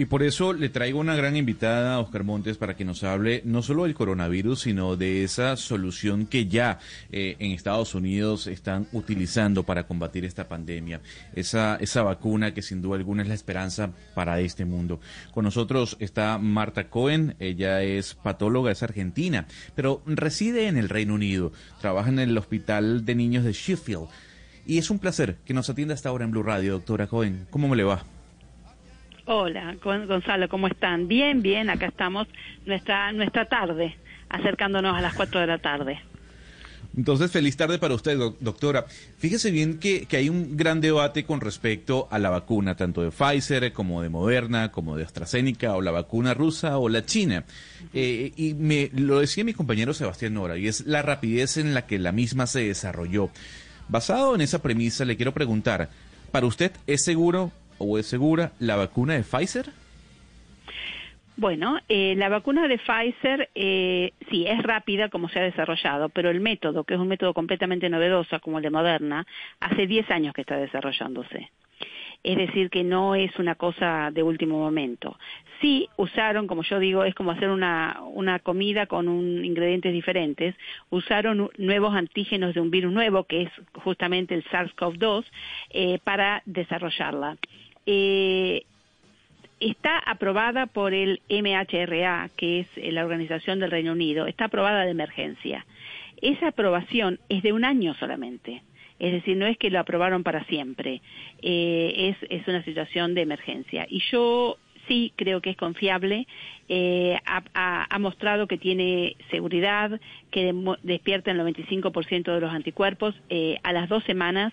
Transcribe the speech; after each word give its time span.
Y 0.00 0.06
por 0.06 0.22
eso 0.22 0.54
le 0.54 0.70
traigo 0.70 0.98
una 0.98 1.14
gran 1.14 1.36
invitada 1.36 1.92
a 1.92 2.00
Oscar 2.00 2.24
Montes 2.24 2.56
para 2.56 2.74
que 2.74 2.86
nos 2.86 3.04
hable 3.04 3.42
no 3.44 3.60
solo 3.60 3.84
del 3.84 3.92
coronavirus, 3.92 4.62
sino 4.62 4.96
de 4.96 5.24
esa 5.24 5.58
solución 5.58 6.24
que 6.24 6.46
ya 6.46 6.78
eh, 7.12 7.36
en 7.38 7.50
Estados 7.50 7.94
Unidos 7.94 8.46
están 8.46 8.86
utilizando 8.92 9.64
para 9.64 9.86
combatir 9.86 10.24
esta 10.24 10.48
pandemia. 10.48 11.02
Esa, 11.34 11.76
esa 11.82 12.02
vacuna 12.02 12.54
que 12.54 12.62
sin 12.62 12.80
duda 12.80 12.96
alguna 12.96 13.24
es 13.24 13.28
la 13.28 13.34
esperanza 13.34 13.90
para 14.14 14.40
este 14.40 14.64
mundo. 14.64 15.00
Con 15.32 15.44
nosotros 15.44 15.98
está 16.00 16.38
Marta 16.38 16.88
Cohen, 16.88 17.36
ella 17.38 17.82
es 17.82 18.14
patóloga, 18.14 18.72
es 18.72 18.82
argentina, 18.82 19.48
pero 19.74 20.02
reside 20.06 20.68
en 20.68 20.78
el 20.78 20.88
Reino 20.88 21.12
Unido, 21.12 21.52
trabaja 21.82 22.08
en 22.08 22.20
el 22.20 22.38
Hospital 22.38 23.04
de 23.04 23.14
Niños 23.16 23.44
de 23.44 23.52
Sheffield. 23.52 24.08
Y 24.64 24.78
es 24.78 24.88
un 24.88 24.98
placer 24.98 25.36
que 25.44 25.52
nos 25.52 25.68
atienda 25.68 25.92
hasta 25.92 26.08
ahora 26.08 26.24
en 26.24 26.30
Blue 26.30 26.42
Radio, 26.42 26.72
doctora 26.72 27.06
Cohen. 27.06 27.46
¿Cómo 27.50 27.68
me 27.68 27.76
le 27.76 27.84
va? 27.84 28.02
Hola, 29.26 29.76
Gonzalo, 29.82 30.48
¿cómo 30.48 30.66
están? 30.66 31.08
Bien, 31.08 31.42
bien, 31.42 31.70
acá 31.70 31.86
estamos, 31.86 32.26
nuestra, 32.64 33.12
nuestra 33.12 33.46
tarde, 33.46 33.96
acercándonos 34.28 34.96
a 34.96 35.00
las 35.00 35.14
4 35.14 35.40
de 35.40 35.46
la 35.46 35.58
tarde. 35.58 36.00
Entonces, 36.96 37.30
feliz 37.30 37.56
tarde 37.56 37.78
para 37.78 37.94
usted, 37.94 38.18
doctora. 38.40 38.86
Fíjese 39.18 39.52
bien 39.52 39.78
que, 39.78 40.06
que, 40.06 40.16
hay 40.16 40.28
un 40.28 40.56
gran 40.56 40.80
debate 40.80 41.24
con 41.24 41.40
respecto 41.40 42.08
a 42.10 42.18
la 42.18 42.30
vacuna, 42.30 42.74
tanto 42.74 43.02
de 43.02 43.12
Pfizer 43.12 43.72
como 43.72 44.02
de 44.02 44.08
Moderna, 44.08 44.72
como 44.72 44.96
de 44.96 45.04
AstraZeneca, 45.04 45.76
o 45.76 45.82
la 45.82 45.92
vacuna 45.92 46.34
rusa 46.34 46.78
o 46.78 46.88
la 46.88 47.04
china. 47.04 47.44
Eh, 47.94 48.32
y 48.36 48.54
me 48.54 48.90
lo 48.92 49.20
decía 49.20 49.44
mi 49.44 49.54
compañero 49.54 49.94
Sebastián 49.94 50.34
Nora, 50.34 50.58
y 50.58 50.66
es 50.66 50.86
la 50.86 51.02
rapidez 51.02 51.58
en 51.58 51.74
la 51.74 51.86
que 51.86 51.98
la 51.98 52.10
misma 52.10 52.48
se 52.48 52.66
desarrolló. 52.66 53.30
Basado 53.88 54.34
en 54.34 54.40
esa 54.40 54.60
premisa, 54.60 55.04
le 55.04 55.16
quiero 55.16 55.32
preguntar, 55.32 55.90
¿para 56.32 56.46
usted 56.46 56.72
es 56.88 57.04
seguro 57.04 57.52
o 57.80 57.98
es 57.98 58.06
segura 58.06 58.52
la 58.60 58.76
vacuna 58.76 59.14
de 59.14 59.22
Pfizer? 59.22 59.66
Bueno, 61.40 61.78
eh, 61.88 62.14
la 62.18 62.28
vacuna 62.28 62.68
de 62.68 62.76
Pfizer 62.76 63.48
eh, 63.54 64.12
sí 64.30 64.44
es 64.46 64.62
rápida 64.62 65.08
como 65.08 65.30
se 65.30 65.38
ha 65.38 65.42
desarrollado, 65.42 66.10
pero 66.10 66.28
el 66.28 66.40
método, 66.40 66.84
que 66.84 66.92
es 66.92 67.00
un 67.00 67.08
método 67.08 67.32
completamente 67.32 67.88
novedoso 67.88 68.38
como 68.40 68.58
el 68.58 68.62
de 68.62 68.68
Moderna, 68.68 69.26
hace 69.58 69.86
10 69.86 70.10
años 70.10 70.34
que 70.34 70.42
está 70.42 70.58
desarrollándose. 70.58 71.50
Es 72.22 72.36
decir, 72.36 72.68
que 72.68 72.84
no 72.84 73.14
es 73.14 73.34
una 73.38 73.54
cosa 73.54 74.10
de 74.12 74.22
último 74.22 74.58
momento. 74.58 75.18
Sí 75.62 75.88
usaron, 75.96 76.46
como 76.46 76.62
yo 76.62 76.78
digo, 76.78 77.04
es 77.04 77.14
como 77.14 77.30
hacer 77.30 77.48
una, 77.48 78.02
una 78.12 78.40
comida 78.40 78.84
con 78.84 79.08
un, 79.08 79.42
ingredientes 79.42 79.94
diferentes. 79.94 80.54
Usaron 80.90 81.48
nuevos 81.56 81.94
antígenos 81.94 82.52
de 82.52 82.60
un 82.60 82.70
virus 82.70 82.92
nuevo, 82.92 83.24
que 83.24 83.44
es 83.44 83.50
justamente 83.82 84.34
el 84.34 84.44
SARS-CoV-2, 84.44 85.24
eh, 85.70 85.98
para 86.04 86.42
desarrollarla 86.44 87.38
eh, 87.86 88.64
está 89.60 89.98
aprobada 89.98 90.66
por 90.66 90.94
el 90.94 91.20
MHRA, 91.28 92.30
que 92.36 92.60
es 92.60 92.66
eh, 92.76 92.90
la 92.92 93.04
organización 93.04 93.60
del 93.60 93.70
Reino 93.70 93.92
Unido, 93.92 94.26
está 94.26 94.46
aprobada 94.46 94.84
de 94.84 94.90
emergencia. 94.90 95.66
Esa 96.20 96.48
aprobación 96.48 97.20
es 97.28 97.42
de 97.42 97.52
un 97.52 97.64
año 97.64 97.94
solamente. 97.94 98.62
Es 98.98 99.12
decir, 99.12 99.36
no 99.36 99.46
es 99.46 99.56
que 99.56 99.70
lo 99.70 99.80
aprobaron 99.80 100.22
para 100.22 100.44
siempre, 100.44 101.00
eh, 101.40 102.14
es, 102.20 102.30
es 102.30 102.46
una 102.48 102.62
situación 102.64 103.14
de 103.14 103.22
emergencia. 103.22 103.86
Y 103.88 104.02
yo 104.10 104.58
sí 104.88 105.12
creo 105.16 105.40
que 105.40 105.50
es 105.50 105.56
confiable, 105.56 106.26
eh, 106.68 107.18
ha, 107.24 107.98
mostrado 107.98 108.46
que 108.46 108.58
tiene 108.58 109.16
seguridad, 109.30 109.98
que 110.30 110.54
despierta 110.82 111.30
el 111.30 111.40
95% 111.40 112.34
de 112.34 112.40
los 112.40 112.52
anticuerpos 112.52 113.14
a 113.62 113.72
las 113.72 113.88
dos 113.88 114.04
semanas 114.04 114.52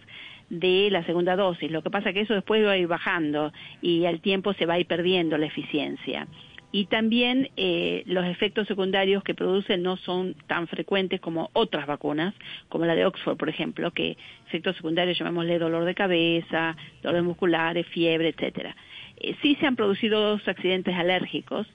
de 0.50 0.90
la 0.91 1.03
segunda 1.06 1.35
dosis. 1.35 1.72
Lo 1.72 1.81
que 1.81 1.90
pasa 1.90 2.09
es 2.09 2.16
que 2.16 2.22
eso 2.22 2.34
después 2.34 2.66
va 2.66 2.72
a 2.72 2.78
ir 2.78 2.88
bajando 2.88 3.52
y 3.81 4.06
al 4.06 4.22
tiempo 4.22 4.53
se 4.53 4.66
va 4.66 4.75
a 4.75 4.80
ir 4.80 4.88
perdiendo 4.88 5.38
la 5.38 5.47
eficiencia. 5.47 6.28
Y 6.72 6.85
también 6.85 7.50
eh, 7.56 8.03
los 8.06 8.25
efectos 8.25 8.68
secundarios 8.68 9.24
que 9.24 9.34
producen 9.34 9.84
no 9.84 9.96
son 9.97 10.36
tan 10.47 10.68
frecuentes 10.68 11.22
como 11.22 11.50
otras 11.53 11.88
vacunas, 11.88 12.34
como 12.68 12.86
la 12.86 12.94
de 12.94 13.06
Oxford, 13.06 13.38
por 13.38 13.47
ejemplo, 13.47 13.91
que 13.91 14.18
efectos 14.47 14.75
secundarios 14.75 15.18
llamémosle 15.18 15.59
dolor 15.59 15.86
de 15.86 15.96
cabeza, 15.96 16.75
dolores 17.02 17.24
musculares, 17.24 17.88
fiebre, 17.88 18.30
etcétera. 18.30 18.75
Eh, 19.18 19.36
sí 19.41 19.56
se 19.56 19.66
han 19.66 19.78
producido 19.78 20.19
dos 20.19 20.47
accidentes 20.47 20.94
alérgicos 20.94 21.68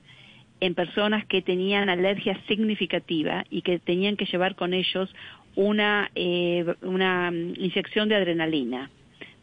en 0.61 0.75
personas 0.75 1.25
que 1.27 1.43
tenían 1.43 1.89
alergia 1.89 2.39
significativa 2.47 3.45
y 3.51 3.63
que 3.63 3.81
tenían 3.81 4.17
que 4.17 4.27
llevar 4.27 4.55
con 4.55 4.75
ellos 4.75 5.13
una, 5.55 6.11
eh, 6.15 6.65
una 6.83 7.31
mm, 7.31 7.55
inyección 7.57 8.09
de 8.09 8.17
adrenalina 8.17 8.91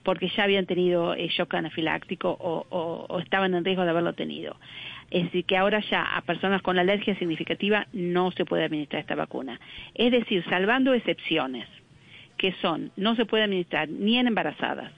porque 0.03 0.29
ya 0.35 0.43
habían 0.43 0.65
tenido 0.65 1.13
eh, 1.13 1.27
shock 1.27 1.53
anafiláctico 1.55 2.29
o, 2.31 2.65
o, 2.69 3.19
estaban 3.19 3.53
en 3.53 3.65
riesgo 3.65 3.83
de 3.83 3.91
haberlo 3.91 4.13
tenido. 4.13 4.55
Es 5.11 5.25
decir, 5.25 5.45
que 5.45 5.57
ahora 5.57 5.81
ya 5.81 6.15
a 6.15 6.21
personas 6.21 6.61
con 6.61 6.79
alergia 6.79 7.15
significativa 7.17 7.87
no 7.93 8.31
se 8.31 8.45
puede 8.45 8.63
administrar 8.63 9.01
esta 9.01 9.15
vacuna. 9.15 9.59
Es 9.95 10.11
decir, 10.11 10.43
salvando 10.49 10.93
excepciones, 10.93 11.67
que 12.37 12.53
son, 12.61 12.91
no 12.95 13.15
se 13.15 13.25
puede 13.25 13.43
administrar 13.43 13.89
ni 13.89 14.17
en 14.17 14.27
embarazadas, 14.27 14.91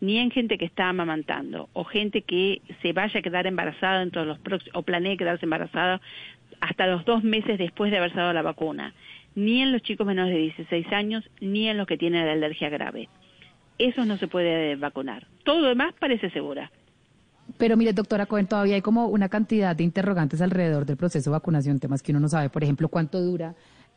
ni 0.00 0.18
en 0.18 0.30
gente 0.30 0.58
que 0.58 0.66
está 0.66 0.88
amamantando, 0.90 1.68
o 1.72 1.84
gente 1.84 2.22
que 2.22 2.60
se 2.82 2.92
vaya 2.92 3.20
a 3.20 3.22
quedar 3.22 3.46
embarazada 3.46 4.00
dentro 4.00 4.22
de 4.22 4.28
los 4.28 4.38
o 4.74 4.82
planee 4.82 5.16
quedarse 5.16 5.46
embarazada 5.46 6.00
hasta 6.60 6.86
los 6.86 7.04
dos 7.04 7.24
meses 7.24 7.58
después 7.58 7.90
de 7.90 7.98
haber 7.98 8.14
dado 8.14 8.32
la 8.32 8.42
vacuna 8.42 8.94
ni 9.36 9.62
en 9.62 9.70
los 9.70 9.82
chicos 9.82 10.06
menores 10.06 10.34
de 10.34 10.40
16 10.40 10.92
años, 10.92 11.22
ni 11.40 11.68
en 11.68 11.76
los 11.76 11.86
que 11.86 11.96
tienen 11.96 12.26
alergia 12.26 12.68
grave. 12.68 13.08
Eso 13.78 14.04
no 14.04 14.16
se 14.16 14.26
puede 14.26 14.74
vacunar. 14.74 15.28
Todo 15.44 15.60
lo 15.60 15.68
demás 15.68 15.94
parece 16.00 16.30
segura. 16.30 16.72
Pero 17.58 17.76
mire, 17.76 17.92
doctora 17.92 18.26
Cohen, 18.26 18.48
todavía 18.48 18.74
hay 18.74 18.82
como 18.82 19.06
una 19.06 19.28
cantidad 19.28 19.76
de 19.76 19.84
interrogantes 19.84 20.40
alrededor 20.40 20.84
del 20.84 20.96
proceso 20.96 21.30
de 21.30 21.34
vacunación, 21.34 21.78
temas 21.78 22.02
que 22.02 22.10
uno 22.10 22.20
no 22.20 22.28
sabe, 22.28 22.48
por 22.48 22.64
ejemplo, 22.64 22.88
cuánto 22.88 23.20
dura 23.20 23.54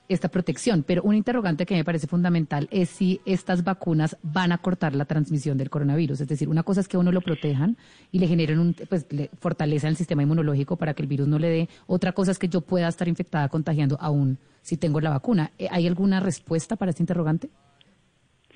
esta 0.10 0.28
protección. 0.30 0.84
Pero 0.86 1.04
un 1.04 1.16
interrogante 1.16 1.66
que 1.66 1.76
me 1.76 1.86
parece 1.86 2.08
fundamental 2.08 2.68
es 2.72 2.90
si 2.90 3.22
estas 3.26 3.64
vacunas 3.64 4.18
van 4.24 4.52
a 4.52 4.58
cortar 4.58 4.96
la 4.96 5.06
transmisión 5.06 5.58
del 5.58 5.70
coronavirus. 5.70 6.22
Es 6.22 6.28
decir, 6.28 6.50
una 6.50 6.64
cosa 6.64 6.82
es 6.82 6.88
que 6.88 6.98
uno 6.98 7.12
lo 7.12 7.22
protejan 7.22 7.78
y 8.12 8.20
le 8.20 8.28
generen 8.28 8.60
un, 8.60 8.76
pues 8.90 9.08
le 9.12 9.30
fortalecen 9.40 9.92
el 9.92 9.96
sistema 9.96 10.24
inmunológico 10.24 10.76
para 10.76 10.94
que 10.94 11.04
el 11.04 11.08
virus 11.08 11.28
no 11.28 11.40
le 11.40 11.50
dé. 11.50 11.70
Otra 11.88 12.12
cosa 12.12 12.32
es 12.32 12.40
que 12.40 12.50
yo 12.50 12.62
pueda 12.62 12.88
estar 12.88 13.08
infectada 13.08 13.48
contagiando 13.48 13.98
aún 14.02 14.38
si 14.62 14.76
tengo 14.76 15.00
la 15.00 15.12
vacuna. 15.12 15.52
Eh, 15.58 15.68
¿Hay 15.72 15.88
alguna 15.88 16.20
respuesta 16.20 16.76
para 16.76 16.90
este 16.90 17.04
interrogante? 17.04 17.50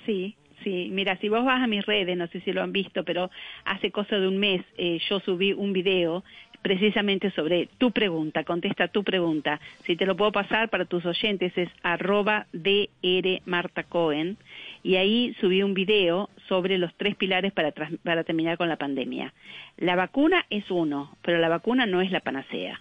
Sí, 0.05 0.35
Sí, 0.63 0.89
mira, 0.91 1.17
si 1.17 1.27
vos 1.29 1.43
vas 1.43 1.61
a 1.61 1.67
mis 1.67 1.85
redes, 1.85 2.17
no 2.17 2.27
sé 2.27 2.39
si 2.41 2.53
lo 2.53 2.63
han 2.63 2.71
visto, 2.71 3.03
pero 3.03 3.29
hace 3.65 3.91
cosa 3.91 4.15
de 4.15 4.27
un 4.27 4.37
mes 4.37 4.63
eh, 4.77 4.97
yo 5.09 5.19
subí 5.19 5.51
un 5.51 5.73
video 5.73 6.23
precisamente 6.63 7.29
sobre 7.31 7.68
tu 7.78 7.91
pregunta, 7.91 8.44
contesta 8.46 8.88
tu 8.88 9.03
pregunta. 9.03 9.59
Si 9.85 9.96
te 9.96 10.07
lo 10.07 10.16
puedo 10.16 10.31
pasar 10.31 10.69
para 10.69 10.85
tus 10.85 11.06
oyentes 11.06 11.56
es 11.57 11.69
arroba 11.84 12.47
DR 12.53 13.41
Marta 13.46 13.84
Cohen 13.84 14.38
y 14.81 14.96
ahí 14.96 15.35
subí 15.40 15.62
un 15.62 15.74
video 15.74 16.29
sobre 16.47 16.78
los 16.78 16.94
tres 16.96 17.16
pilares 17.16 17.51
para, 17.51 17.72
para 17.72 18.24
terminar 18.24 18.57
con 18.57 18.69
la 18.69 18.78
pandemia. 18.78 19.34
La 19.78 19.96
vacuna 19.96 20.46
es 20.50 20.72
uno, 20.72 21.15
pero 21.21 21.38
la 21.38 21.50
vacuna 21.50 21.86
no 21.86 22.01
es 22.01 22.12
la 22.12 22.21
panacea. 22.21 22.80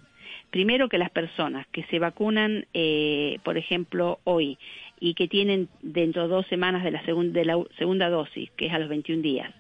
Primero 0.51 0.89
que 0.89 0.99
las 0.99 1.11
personas 1.11 1.67
que 1.69 1.83
se 1.85 1.99
vacunan, 1.99 2.67
eh, 2.75 3.39
por 3.43 3.59
ejemplo, 3.59 4.21
hoy 4.25 4.59
y 5.01 5.15
que 5.15 5.27
tienen 5.27 5.69
dentro 5.83 6.23
de 6.23 6.29
dos 6.29 6.47
semanas 6.47 6.85
de 6.85 6.93
la, 6.93 7.03
de 7.03 7.45
la 7.45 7.59
segunda 7.77 8.09
dosis, 8.09 8.51
que 8.53 8.67
es 8.67 8.73
a 8.73 8.79
los 8.79 8.89
21 8.89 9.23
días, 9.23 9.53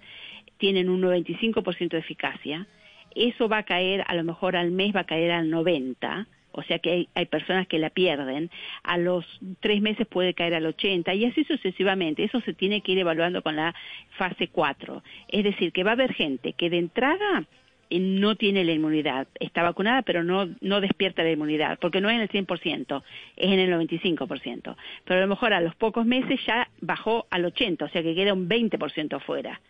tienen 0.59 0.89
un 0.89 1.03
95% 1.03 1.89
de 1.89 1.99
eficacia, 1.99 2.69
eso 3.15 3.49
va 3.49 3.59
a 3.59 3.63
caer, 3.65 4.05
a 4.07 4.15
lo 4.15 4.25
mejor 4.25 4.57
al 4.57 4.71
mes 4.71 4.95
va 4.95 5.01
a 5.01 5.07
caer 5.07 5.33
al 5.33 5.51
90%, 5.51 6.27
o 6.53 6.63
sea 6.63 6.79
que 6.79 7.09
hay, 7.15 7.27
personas 7.27 7.67
que 7.67 7.79
la 7.79 7.91
pierden, 7.91 8.51
a 8.83 8.99
los 8.99 9.25
tres 9.61 9.81
meses 9.81 10.07
puede 10.07 10.35
caer 10.35 10.55
al 10.55 10.67
80 10.67 11.15
y 11.15 11.25
así 11.25 11.45
sucesivamente. 11.45 12.25
Eso 12.25 12.41
se 12.43 12.53
tiene 12.53 12.83
que 12.83 12.93
ir 12.93 12.99
evaluando 12.99 13.43
con 13.43 13.57
la 13.57 13.75
fase 14.19 14.49
4. 14.49 15.03
Es 15.29 15.45
decir, 15.45 15.73
que 15.73 15.83
va 15.83 15.91
a 15.91 15.95
haber 15.95 16.13
gente 16.13 16.53
que 16.53 16.69
de 16.69 16.79
entrada 16.79 17.47
eh, 17.89 17.99
no 18.01 18.37
tiene 18.37 18.65
la 18.65 18.73
inmunidad, 18.73 19.29
está 19.41 19.63
vacunada 19.63 20.03
pero 20.03 20.25
no, 20.25 20.49
no 20.61 20.81
despierta 20.81 21.23
la 21.23 21.31
inmunidad, 21.31 21.79
porque 21.79 22.01
no 22.01 22.11
es 22.11 22.17
en 22.17 22.23
el 22.23 22.29
100%, 22.29 23.03
es 23.37 23.51
en 23.51 23.59
el 23.59 23.71
95%. 23.73 24.77
Pero 25.05 25.19
a 25.19 25.23
lo 25.23 25.29
mejor 25.29 25.53
a 25.53 25.61
los 25.61 25.75
pocos 25.75 26.05
meses 26.07 26.41
ya 26.47 26.69
bajó 26.81 27.27
al 27.31 27.45
80%, 27.45 27.83
o 27.83 27.89
sea 27.89 28.03
que 28.03 28.15
queda 28.15 28.35
un 28.35 28.49
20% 28.49 29.17
afuera. 29.17 29.61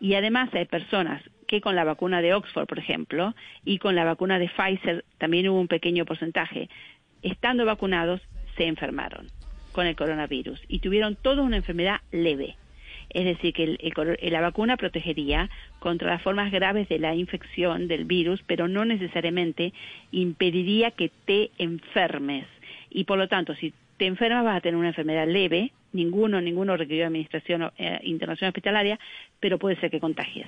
Y 0.00 0.14
además 0.14 0.48
hay 0.54 0.64
personas 0.64 1.22
que 1.50 1.60
con 1.60 1.74
la 1.74 1.82
vacuna 1.82 2.22
de 2.22 2.32
Oxford, 2.32 2.68
por 2.68 2.78
ejemplo, 2.78 3.34
y 3.64 3.78
con 3.78 3.96
la 3.96 4.04
vacuna 4.04 4.38
de 4.38 4.48
Pfizer 4.48 5.04
también 5.18 5.48
hubo 5.48 5.60
un 5.60 5.66
pequeño 5.66 6.04
porcentaje. 6.04 6.68
Estando 7.22 7.64
vacunados, 7.64 8.20
se 8.56 8.68
enfermaron 8.68 9.26
con 9.72 9.88
el 9.88 9.96
coronavirus 9.96 10.62
y 10.68 10.78
tuvieron 10.78 11.16
todos 11.16 11.44
una 11.44 11.56
enfermedad 11.56 12.02
leve. 12.12 12.54
Es 13.08 13.24
decir, 13.24 13.52
que 13.52 13.76
la 14.30 14.40
vacuna 14.40 14.76
protegería 14.76 15.50
contra 15.80 16.10
las 16.10 16.22
formas 16.22 16.52
graves 16.52 16.88
de 16.88 17.00
la 17.00 17.16
infección 17.16 17.88
del 17.88 18.04
virus, 18.04 18.40
pero 18.46 18.68
no 18.68 18.84
necesariamente 18.84 19.72
impediría 20.12 20.92
que 20.92 21.10
te 21.24 21.50
enfermes. 21.58 22.46
Y 22.90 23.04
por 23.04 23.18
lo 23.18 23.26
tanto, 23.26 23.56
si 23.56 23.74
te 23.96 24.06
enfermas 24.06 24.44
vas 24.44 24.58
a 24.58 24.60
tener 24.60 24.76
una 24.76 24.90
enfermedad 24.90 25.26
leve, 25.26 25.72
ninguno, 25.92 26.40
ninguno 26.40 26.76
requirió 26.76 27.06
administración 27.06 27.72
eh, 27.76 27.98
internacional 28.04 28.50
hospitalaria, 28.50 29.00
pero 29.40 29.58
puede 29.58 29.74
ser 29.80 29.90
que 29.90 29.98
contagies. 29.98 30.46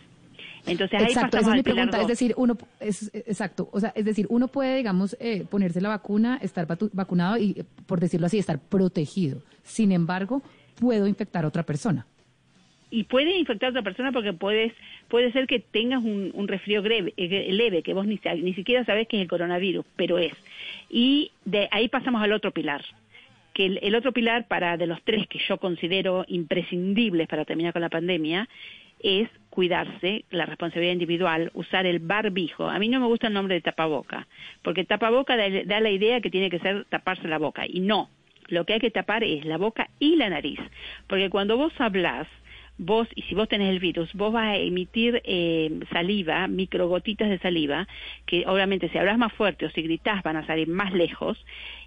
Entonces 0.66 1.00
ahí 1.00 1.06
exacto, 1.06 1.38
esa 1.38 1.50
es 1.50 1.56
mi 1.56 1.62
pregunta, 1.62 2.00
es 2.00 2.06
decir, 2.06 2.34
uno 2.36 2.56
es 2.78 3.10
exacto, 3.14 3.68
o 3.72 3.80
sea, 3.80 3.92
es 3.96 4.04
decir, 4.04 4.26
uno 4.28 4.48
puede, 4.48 4.76
digamos, 4.76 5.16
eh, 5.18 5.44
ponerse 5.50 5.80
la 5.80 5.88
vacuna, 5.88 6.38
estar 6.40 6.66
vacunado 6.92 7.36
y, 7.36 7.64
por 7.86 7.98
decirlo 7.98 8.26
así, 8.26 8.38
estar 8.38 8.60
protegido. 8.60 9.42
Sin 9.64 9.90
embargo, 9.90 10.42
puedo 10.78 11.06
infectar 11.06 11.44
a 11.44 11.48
otra 11.48 11.64
persona 11.64 12.06
y 12.92 13.04
puede 13.04 13.38
infectar 13.38 13.68
a 13.68 13.70
otra 13.70 13.82
persona 13.82 14.12
porque 14.12 14.34
puedes, 14.34 14.74
puede 15.08 15.32
ser 15.32 15.46
que 15.46 15.60
tengas 15.60 16.04
un, 16.04 16.30
un 16.34 16.46
resfrío 16.46 16.84
eh, 16.84 17.48
leve, 17.50 17.82
que 17.82 17.94
vos 17.94 18.06
ni, 18.06 18.20
ni 18.42 18.52
siquiera 18.52 18.84
sabés 18.84 19.08
que 19.08 19.16
es 19.16 19.22
el 19.22 19.28
coronavirus, 19.28 19.86
pero 19.96 20.18
es. 20.18 20.34
Y 20.90 21.32
de 21.46 21.68
ahí 21.70 21.88
pasamos 21.88 22.22
al 22.22 22.34
otro 22.34 22.50
pilar, 22.52 22.84
que 23.54 23.64
el, 23.64 23.94
otro 23.94 24.12
pilar 24.12 24.46
para 24.46 24.76
de 24.76 24.86
los 24.86 25.02
tres 25.02 25.26
que 25.26 25.38
yo 25.48 25.56
considero 25.56 26.26
imprescindibles 26.28 27.28
para 27.28 27.46
terminar 27.46 27.72
con 27.72 27.80
la 27.80 27.88
pandemia 27.88 28.46
es 29.00 29.30
cuidarse, 29.52 30.25
la 30.31 30.46
responsabilidad 30.46 30.94
individual, 30.94 31.50
usar 31.52 31.84
el 31.84 31.99
barbijo. 31.99 32.70
A 32.70 32.78
mí 32.78 32.88
no 32.88 33.00
me 33.00 33.06
gusta 33.06 33.26
el 33.26 33.34
nombre 33.34 33.54
de 33.54 33.60
tapaboca, 33.60 34.26
porque 34.62 34.84
tapaboca 34.84 35.37
da, 35.37 35.81
la 35.81 35.90
idea 35.90 36.22
que 36.22 36.31
tiene 36.31 36.49
que 36.49 36.58
ser 36.58 36.87
taparse 36.87 37.28
la 37.28 37.37
boca, 37.37 37.64
y 37.69 37.81
no. 37.81 38.08
Lo 38.49 38.64
que 38.64 38.72
hay 38.72 38.81
que 38.81 38.90
tapar 38.90 39.22
es 39.22 39.44
la 39.44 39.58
boca 39.58 39.90
y 39.99 40.16
la 40.16 40.31
nariz, 40.31 40.58
porque 41.06 41.28
cuando 41.28 41.58
vos 41.58 41.72
hablas, 41.78 42.26
vos, 42.78 43.06
y 43.14 43.22
si 43.22 43.34
vos 43.34 43.46
tenés 43.46 43.69
el 43.69 43.78
virus, 43.78 44.10
vos 44.14 44.32
vas 44.32 44.46
a 44.46 44.56
emitir 44.56 45.20
eh, 45.25 45.81
saliva, 45.93 46.46
microgotitas 46.48 47.28
de 47.28 47.38
saliva, 47.38 47.87
que 48.25 48.44
obviamente 48.46 48.88
si 48.88 48.96
hablas 48.96 49.19
más 49.19 49.34
fuerte 49.34 49.66
o 49.66 49.70
si 49.70 49.82
gritás 49.82 50.22
van 50.22 50.37
a 50.37 50.46
salir 50.46 50.66
más 50.66 50.94
lejos 50.94 51.37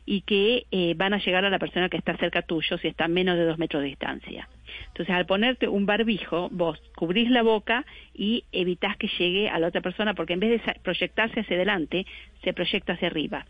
y 0.05 0.21
que 0.21 0.65
eh, 0.71 0.93
van 0.95 1.13
a 1.13 1.17
llegar 1.17 1.45
a 1.45 1.49
la 1.49 1.59
persona 1.59 1.89
que 1.89 1.97
está 1.97 2.15
cerca 2.17 2.43
tuyo 2.43 2.77
si 2.77 2.87
está 2.87 3.05
a 3.05 3.07
menos 3.07 3.37
de 3.37 3.45
dos 3.45 3.57
metros 3.57 3.81
de 3.81 3.89
distancia. 3.89 4.47
Entonces, 4.87 5.15
al 5.15 5.25
ponerte 5.25 5.67
un 5.67 5.85
barbijo, 5.85 6.49
vos 6.51 6.79
cubrís 6.95 7.29
la 7.29 7.41
boca 7.41 7.85
y 8.13 8.43
evitás 8.51 8.97
que 8.97 9.09
llegue 9.17 9.49
a 9.49 9.59
la 9.59 9.67
otra 9.67 9.81
persona 9.81 10.13
porque 10.13 10.33
en 10.33 10.39
vez 10.39 10.61
de 10.63 10.73
proyectarse 10.81 11.39
hacia 11.39 11.55
adelante, 11.55 12.05
se 12.43 12.53
proyecta 12.53 12.93
hacia 12.93 13.07
arriba. 13.07 13.45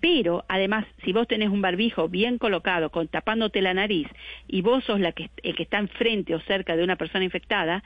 Pero 0.00 0.44
además, 0.48 0.84
si 1.04 1.12
vos 1.12 1.28
tenés 1.28 1.50
un 1.50 1.62
barbijo 1.62 2.08
bien 2.08 2.38
colocado, 2.38 2.90
con, 2.90 3.06
tapándote 3.06 3.60
la 3.60 3.74
nariz, 3.74 4.08
y 4.48 4.60
vos 4.62 4.82
sos 4.84 4.98
la 4.98 5.12
que, 5.12 5.30
el 5.44 5.54
que 5.54 5.62
está 5.62 5.78
enfrente 5.78 6.34
o 6.34 6.40
cerca 6.40 6.74
de 6.74 6.82
una 6.82 6.96
persona 6.96 7.24
infectada, 7.24 7.84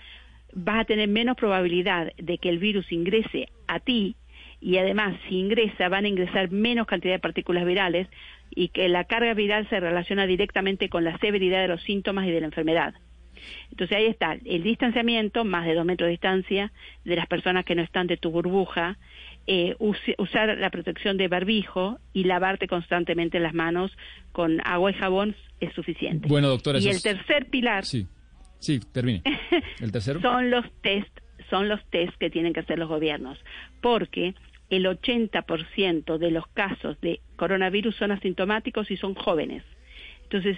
vas 0.55 0.81
a 0.81 0.85
tener 0.85 1.09
menos 1.09 1.37
probabilidad 1.37 2.13
de 2.17 2.39
que 2.39 2.49
el 2.49 2.59
virus 2.59 2.91
ingrese 2.91 3.49
a 3.67 3.81
ti 3.81 4.17
y 4.67 4.79
además 4.79 5.17
si 5.29 5.39
ingresa 5.39 5.89
van 5.89 6.07
a 6.07 6.09
ingresar 6.09 6.51
menos 6.51 6.89
cantidad 6.89 7.15
de 7.15 7.21
partículas 7.21 7.65
virales 7.65 8.09
y 8.51 8.71
que 8.71 8.89
la 8.89 9.05
carga 9.05 9.33
viral 9.33 9.69
se 9.69 9.79
relaciona 9.79 10.27
directamente 10.27 10.89
con 10.89 11.05
la 11.05 11.17
severidad 11.19 11.61
de 11.61 11.69
los 11.69 11.85
síntomas 11.85 12.27
y 12.27 12.33
de 12.33 12.41
la 12.41 12.47
enfermedad. 12.47 12.95
Entonces 13.71 13.97
ahí 13.97 14.07
está 14.07 14.37
el 14.45 14.65
distanciamiento, 14.65 15.45
más 15.45 15.67
de 15.67 15.75
dos 15.75 15.85
metros 15.85 16.09
de 16.09 16.13
distancia, 16.13 16.73
de 17.05 17.15
las 17.15 17.29
personas 17.29 17.65
que 17.65 17.77
no 17.77 17.83
están 17.83 18.09
de 18.09 18.17
tu 18.17 18.33
burbuja, 18.33 18.99
eh, 19.47 19.77
usar 19.79 20.59
la 20.59 20.71
protección 20.71 21.17
de 21.17 21.29
barbijo 21.29 22.01
y 22.13 22.25
lavarte 22.25 22.67
constantemente 22.67 23.39
las 23.39 23.55
manos 23.55 23.97
con 24.33 24.61
agua 24.67 24.91
y 24.91 24.95
jabón 24.95 25.37
es 25.61 25.73
suficiente. 25.75 26.27
Bueno, 26.27 26.49
doctora. 26.49 26.81
Y 26.81 26.89
el 26.89 27.01
tercer 27.01 27.47
pilar. 27.51 27.85
Sí, 27.85 28.09
sí, 28.59 28.81
termine. 28.81 29.23
¿El 29.81 29.93
tercero? 29.93 30.21
son 30.21 30.51
los 30.51 30.65
test, 30.83 31.21
son 31.51 31.69
los 31.69 31.81
test 31.91 32.17
que 32.19 32.31
tienen 32.31 32.53
que 32.53 32.61
hacer 32.61 32.81
los 32.81 32.89
gobiernos, 32.89 33.39
porque 33.81 34.35
el 34.71 34.87
80% 34.87 36.19
de 36.19 36.31
los 36.31 36.47
casos 36.49 37.01
de 37.01 37.21
coronavirus 37.37 37.97
son 37.97 38.11
asintomáticos 38.11 38.91
y 38.91 38.97
son 38.97 39.15
jóvenes. 39.15 39.63
Entonces, 40.29 40.57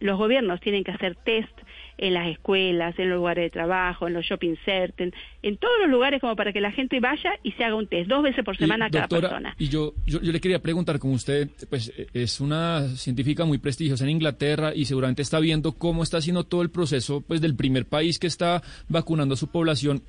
los 0.00 0.18
gobiernos 0.18 0.60
tienen 0.60 0.84
que 0.84 0.90
hacer 0.90 1.16
test 1.16 1.52
en 1.96 2.14
las 2.14 2.28
escuelas, 2.28 2.96
en 2.98 3.08
los 3.08 3.18
lugares 3.18 3.44
de 3.44 3.50
trabajo, 3.50 4.06
en 4.06 4.12
los 4.12 4.24
shopping 4.24 4.54
centers, 4.64 5.14
en 5.42 5.56
todos 5.56 5.74
los 5.80 5.90
lugares 5.90 6.20
como 6.20 6.36
para 6.36 6.52
que 6.52 6.60
la 6.60 6.70
gente 6.70 7.00
vaya 7.00 7.32
y 7.42 7.52
se 7.52 7.64
haga 7.64 7.74
un 7.74 7.86
test 7.86 8.08
dos 8.08 8.22
veces 8.22 8.44
por 8.44 8.56
semana 8.56 8.86
a 8.86 8.90
cada 8.90 9.08
persona. 9.08 9.56
Y 9.58 9.68
yo, 9.68 9.94
yo, 10.06 10.20
le 10.20 10.40
quería 10.40 10.60
preguntar, 10.60 10.98
como 10.98 11.14
usted 11.14 11.48
pues 11.70 11.92
es 12.12 12.40
una 12.40 12.86
científica 12.96 13.44
muy 13.44 13.58
prestigiosa 13.58 14.04
en 14.04 14.10
Inglaterra 14.10 14.72
y 14.74 14.84
seguramente 14.84 15.22
está 15.22 15.40
viendo 15.40 15.72
cómo 15.72 16.02
está 16.02 16.18
haciendo 16.18 16.44
todo 16.44 16.62
el 16.62 16.70
proceso 16.70 17.22
pues 17.22 17.40
del 17.40 17.56
primer 17.56 17.86
país 17.86 18.18
que 18.18 18.26
está 18.26 18.62
vacunando 18.88 19.34
a 19.34 19.36
su 19.38 19.50
población. 19.50 20.02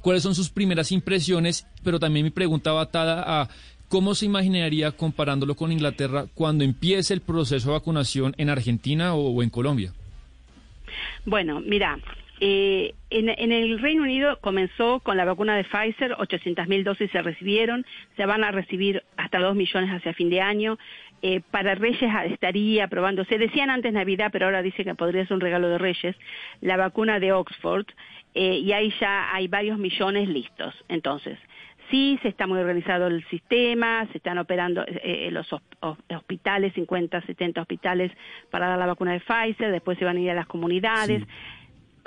¿Cuáles 0.00 0.22
son 0.22 0.34
sus 0.34 0.50
primeras 0.50 0.92
impresiones? 0.92 1.66
Pero 1.82 1.98
también 1.98 2.24
mi 2.24 2.30
pregunta 2.30 2.72
va 2.72 2.82
atada 2.82 3.24
a 3.26 3.48
¿Cómo 3.88 4.14
se 4.14 4.26
imaginaría 4.26 4.90
comparándolo 4.92 5.54
con 5.54 5.70
Inglaterra 5.70 6.24
cuando 6.34 6.64
empiece 6.64 7.14
el 7.14 7.20
proceso 7.20 7.68
de 7.68 7.74
vacunación 7.74 8.34
en 8.38 8.48
Argentina 8.48 9.14
o 9.14 9.40
en 9.42 9.50
Colombia? 9.50 9.92
Bueno, 11.24 11.60
mira, 11.60 11.98
eh, 12.40 12.94
en, 13.10 13.52
el 13.52 13.78
Reino 13.78 14.02
Unido 14.02 14.38
comenzó 14.40 15.00
con 15.00 15.16
la 15.16 15.24
vacuna 15.24 15.56
de 15.56 15.64
Pfizer, 15.64 16.12
800.000 16.16 16.82
dosis 16.82 17.10
se 17.10 17.22
recibieron, 17.22 17.86
se 18.16 18.26
van 18.26 18.42
a 18.42 18.50
recibir 18.50 19.02
hasta 19.16 19.38
2 19.38 19.54
millones 19.54 19.90
hacia 19.90 20.12
fin 20.14 20.30
de 20.30 20.40
año. 20.40 20.78
Eh, 21.22 21.40
para 21.50 21.74
Reyes 21.74 22.02
estaría 22.26 22.84
aprobando, 22.84 23.24
se 23.24 23.38
decían 23.38 23.70
antes 23.70 23.92
Navidad, 23.92 24.28
pero 24.30 24.46
ahora 24.46 24.60
dice 24.60 24.84
que 24.84 24.94
podría 24.94 25.24
ser 25.24 25.34
un 25.34 25.40
regalo 25.40 25.68
de 25.68 25.78
Reyes, 25.78 26.16
la 26.60 26.76
vacuna 26.76 27.18
de 27.18 27.32
Oxford, 27.32 27.86
eh, 28.34 28.58
y 28.58 28.72
ahí 28.72 28.92
ya 29.00 29.34
hay 29.34 29.48
varios 29.48 29.78
millones 29.78 30.28
listos. 30.28 30.74
Entonces, 30.88 31.38
Sí, 31.90 32.18
se 32.22 32.28
está 32.28 32.46
muy 32.46 32.58
organizado 32.58 33.08
el 33.08 33.22
sistema, 33.26 34.06
se 34.10 34.16
están 34.16 34.38
operando 34.38 34.84
eh, 34.86 35.28
los 35.30 35.46
hospitales, 36.10 36.72
50, 36.72 37.20
70 37.20 37.60
hospitales 37.60 38.10
para 38.50 38.68
dar 38.68 38.78
la 38.78 38.86
vacuna 38.86 39.12
de 39.12 39.20
Pfizer, 39.20 39.70
después 39.70 39.98
se 39.98 40.04
van 40.04 40.16
a 40.16 40.20
ir 40.20 40.30
a 40.30 40.34
las 40.34 40.46
comunidades. 40.46 41.22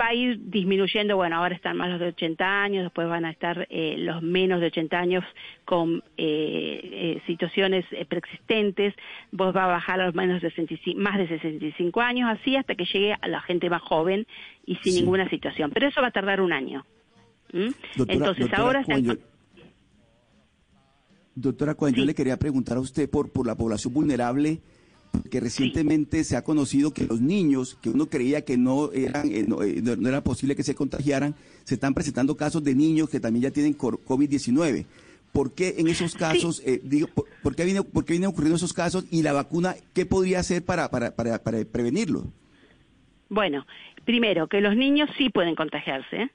Va 0.00 0.08
a 0.08 0.14
ir 0.14 0.38
disminuyendo, 0.50 1.16
bueno, 1.16 1.36
ahora 1.36 1.54
están 1.54 1.76
más 1.76 1.90
los 1.90 1.98
de 1.98 2.08
80 2.08 2.62
años, 2.62 2.84
después 2.84 3.08
van 3.08 3.24
a 3.24 3.30
estar 3.30 3.66
eh, 3.70 3.96
los 3.98 4.22
menos 4.22 4.60
de 4.60 4.66
80 4.66 4.96
años 4.96 5.24
con 5.64 6.04
eh, 6.16 7.20
situaciones 7.26 7.84
preexistentes, 8.08 8.94
vos 9.32 9.54
va 9.54 9.64
a 9.64 9.66
bajar 9.66 10.00
a 10.00 10.06
los 10.06 10.14
menos 10.14 10.40
de 10.40 10.52
más 10.96 11.18
de 11.18 11.28
65 11.28 12.00
años, 12.00 12.30
así 12.30 12.56
hasta 12.56 12.74
que 12.74 12.84
llegue 12.84 13.14
a 13.20 13.28
la 13.28 13.40
gente 13.40 13.68
más 13.68 13.82
joven 13.82 14.26
y 14.64 14.76
sin 14.76 14.94
ninguna 14.94 15.28
situación. 15.28 15.70
Pero 15.72 15.88
eso 15.88 16.00
va 16.00 16.08
a 16.08 16.12
tardar 16.12 16.40
un 16.40 16.52
año. 16.52 16.84
Entonces 17.52 18.52
ahora 18.52 18.84
Doctora 21.40 21.76
Cohen, 21.76 21.94
yo 21.94 22.04
le 22.04 22.14
quería 22.14 22.36
preguntar 22.36 22.76
a 22.78 22.80
usted 22.80 23.08
por, 23.08 23.30
por 23.30 23.46
la 23.46 23.54
población 23.54 23.94
vulnerable, 23.94 24.60
que 25.30 25.40
recientemente 25.40 26.24
se 26.24 26.36
ha 26.36 26.42
conocido 26.42 26.92
que 26.92 27.04
los 27.04 27.20
niños, 27.20 27.78
que 27.82 27.90
uno 27.90 28.06
creía 28.06 28.44
que 28.44 28.56
no, 28.56 28.92
eran, 28.92 29.28
eh, 29.28 29.40
eh, 29.40 29.82
no, 29.82 30.08
era 30.08 30.22
posible 30.22 30.56
que 30.56 30.62
se 30.62 30.74
contagiaran, 30.74 31.34
se 31.64 31.74
están 31.74 31.94
presentando 31.94 32.36
casos 32.36 32.62
de 32.64 32.74
niños 32.74 33.08
que 33.08 33.20
también 33.20 33.44
ya 33.44 33.50
tienen 33.50 33.76
COVID-19. 33.76 34.86
¿Por 35.32 35.54
qué 35.54 35.74
en 35.78 35.88
esos 35.88 36.14
casos, 36.14 36.62
eh, 36.64 36.80
digo, 36.82 37.08
por, 37.42 37.54
qué 37.54 37.64
viene, 37.64 37.82
por 37.82 38.04
qué 38.04 38.14
vienen 38.14 38.30
ocurriendo 38.30 38.56
esos 38.56 38.72
casos 38.72 39.04
y 39.10 39.22
la 39.22 39.32
vacuna, 39.32 39.74
qué 39.94 40.06
podría 40.06 40.40
hacer 40.40 40.64
para, 40.64 40.90
para, 40.90 41.14
para, 41.14 41.42
para 41.42 41.64
prevenirlo? 41.64 42.24
Bueno, 43.28 43.66
primero, 44.04 44.48
que 44.48 44.60
los 44.60 44.74
niños 44.74 45.10
sí 45.18 45.28
pueden 45.28 45.54
contagiarse 45.54 46.30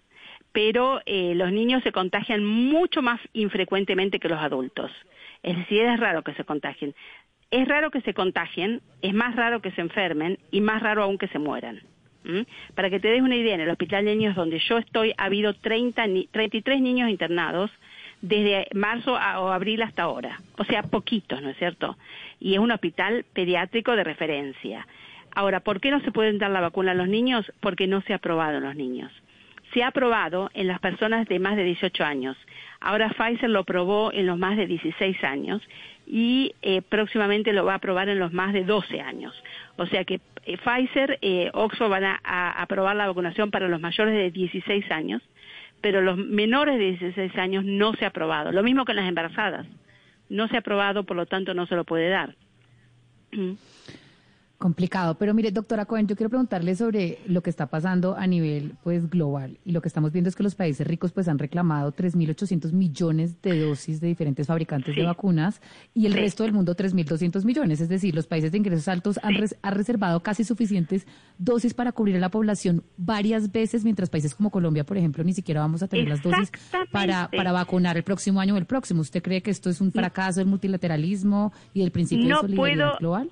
pero 0.54 1.02
eh, 1.06 1.34
los 1.36 1.52
niños 1.52 1.84
se 1.84 1.92
contagian 1.92 2.46
mucho 2.46 3.02
más 3.02 3.20
infrecuentemente 3.34 4.20
que 4.20 4.30
los 4.30 4.40
adultos. 4.40 4.92
Es 5.42 5.58
decir, 5.58 5.82
es 5.82 6.00
raro 6.00 6.24
que 6.24 6.34
se 6.36 6.46
contagien. 6.46 6.96
Es 7.54 7.68
raro 7.68 7.92
que 7.92 8.02
se 8.02 8.16
contagien, 8.16 8.82
es 9.04 9.14
más 9.14 9.36
raro 9.36 9.62
que 9.62 9.70
se 9.74 9.82
enfermen 9.82 10.40
y 10.50 10.60
más 10.60 10.82
raro 10.82 11.04
aún 11.04 11.20
que 11.20 11.28
se 11.28 11.38
mueran. 11.38 11.82
Para 12.74 12.90
que 12.90 13.00
te 13.00 13.10
des 13.10 13.22
una 13.22 13.36
idea, 13.36 13.54
en 13.54 13.62
el 13.62 13.70
Hospital 13.70 14.06
de 14.06 14.16
Niños 14.16 14.36
donde 14.36 14.58
yo 14.58 14.80
estoy 14.80 15.14
ha 15.20 15.26
habido 15.26 15.54
30, 15.54 16.04
33 16.32 16.82
niños 16.82 17.12
internados 17.12 17.70
desde 18.22 18.66
marzo 18.74 19.14
o 19.14 19.52
abril 19.52 19.84
hasta 19.84 20.02
ahora. 20.02 20.42
O 20.58 20.64
sea, 20.64 20.82
poquitos, 20.82 21.44
¿no 21.44 21.50
es 21.52 21.58
cierto? 21.58 21.96
Y 22.40 22.56
es 22.56 22.60
un 22.60 22.72
hospital 22.72 23.24
pediátrico 23.34 23.96
de 23.96 24.04
referencia. 24.04 24.88
Ahora, 25.36 25.60
¿por 25.60 25.80
qué 25.80 25.92
no 25.92 26.02
se 26.02 26.12
pueden 26.12 26.40
dar 26.40 26.50
la 26.50 26.60
vacuna 26.60 26.94
a 26.94 26.96
los 26.96 27.08
niños? 27.08 27.46
Porque 27.60 27.86
no 27.86 28.02
se 28.02 28.14
ha 28.14 28.16
aprobado 28.16 28.58
en 28.58 28.64
los 28.64 28.76
niños 28.76 29.12
se 29.74 29.84
ha 29.84 29.88
aprobado 29.88 30.50
en 30.54 30.68
las 30.68 30.80
personas 30.80 31.28
de 31.28 31.40
más 31.40 31.56
de 31.56 31.64
18 31.64 32.04
años. 32.04 32.38
Ahora 32.84 33.10
Pfizer 33.10 33.50
lo 33.50 33.60
aprobó 33.60 34.12
en 34.12 34.28
los 34.28 34.38
más 34.38 34.58
de 34.58 34.68
16 34.68 35.24
años 35.24 35.62
y 36.06 36.54
eh, 36.62 36.82
próximamente 36.82 37.54
lo 37.54 37.64
va 37.64 37.74
a 37.74 37.76
aprobar 37.78 38.10
en 38.10 38.20
los 38.20 38.34
más 38.34 38.52
de 38.52 38.66
12 38.66 39.00
años. 39.00 39.34
O 39.78 39.86
sea 39.86 40.04
que 40.04 40.20
eh, 40.46 40.58
Pfizer, 40.58 41.18
eh, 41.22 41.50
Oxford 41.54 41.90
van 41.90 42.04
a, 42.04 42.62
aprobar 42.62 42.98
la 42.98 43.08
vacunación 43.08 43.52
para 43.52 43.70
los 43.70 43.80
mayores 43.80 44.14
de 44.14 44.32
16 44.32 44.92
años, 44.92 45.22
pero 45.80 46.02
los 46.02 46.18
menores 46.18 46.78
de 46.78 46.92
16 46.98 47.38
años 47.38 47.64
no 47.64 47.94
se 47.94 48.04
ha 48.04 48.10
aprobado. 48.10 48.52
Lo 48.52 48.64
mismo 48.64 48.84
que 48.84 48.92
en 48.92 48.98
las 48.98 49.08
embarazadas. 49.08 49.66
No 50.28 50.50
se 50.50 50.58
ha 50.58 50.60
aprobado, 50.60 51.06
por 51.06 51.16
lo 51.16 51.26
tanto 51.26 51.54
no 51.54 51.66
se 51.68 51.76
lo 51.76 51.86
puede 51.86 52.10
dar. 52.10 52.36
Complicado, 54.64 55.18
pero 55.18 55.34
mire, 55.34 55.52
doctora 55.52 55.86
Cohen, 55.86 56.08
yo 56.08 56.16
quiero 56.16 56.30
preguntarle 56.30 56.74
sobre 56.74 57.20
lo 57.26 57.44
que 57.44 57.50
está 57.50 57.68
pasando 57.68 58.16
a 58.16 58.26
nivel 58.28 58.76
pues 58.82 59.10
global. 59.10 59.60
Y 59.66 59.74
lo 59.74 59.82
que 59.82 59.90
estamos 59.90 60.14
viendo 60.14 60.30
es 60.30 60.38
que 60.38 60.44
los 60.44 60.56
países 60.56 60.88
ricos 60.88 61.12
pues 61.12 61.28
han 61.28 61.38
reclamado 61.38 61.92
3.800 61.92 62.72
millones 62.72 63.42
de 63.42 63.60
dosis 63.60 64.00
de 64.00 64.08
diferentes 64.08 64.48
fabricantes 64.48 64.96
de 64.96 65.04
vacunas 65.04 65.62
y 65.94 66.06
el 66.06 66.14
resto 66.14 66.44
del 66.44 66.54
mundo 66.54 66.78
3.200 66.78 67.44
millones, 67.44 67.82
es 67.82 67.90
decir, 67.90 68.16
los 68.16 68.26
países 68.26 68.54
de 68.54 68.58
ingresos 68.58 68.88
altos 68.88 69.20
han, 69.22 69.34
reservado 69.74 70.24
casi 70.24 70.46
suficientes 70.46 71.08
dosis 71.38 71.74
para 71.74 71.92
cubrir 71.92 72.16
a 72.16 72.20
la 72.20 72.30
población 72.30 72.86
varias 72.96 73.52
veces, 73.52 73.84
mientras 73.84 74.10
países 74.10 74.34
como 74.34 74.50
Colombia, 74.50 74.86
por 74.86 74.96
ejemplo, 74.96 75.26
ni 75.26 75.34
siquiera 75.34 75.60
vamos 75.60 75.84
a 75.84 75.90
tener 75.90 76.08
las 76.08 76.24
dosis 76.24 76.54
para, 76.90 77.30
para 77.36 77.52
vacunar 77.52 77.98
el 77.98 78.04
próximo 78.04 78.40
año 78.40 78.54
o 78.54 78.58
el 78.58 78.66
próximo. 78.66 79.02
¿Usted 79.02 79.22
cree 79.22 79.42
que 79.42 79.52
esto 79.52 79.70
es 79.70 79.82
un 79.82 79.92
fracaso 79.92 80.40
del 80.40 80.48
multilateralismo 80.48 81.52
y 81.74 81.82
del 81.82 81.92
principio 81.92 82.28
de 82.30 82.36
solidaridad 82.36 82.94
global? 83.00 83.30